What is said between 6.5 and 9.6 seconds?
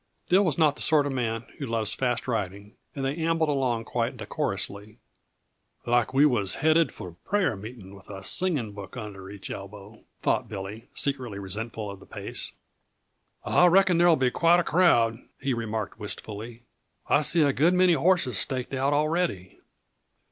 headed for prayer meeting with a singing book under each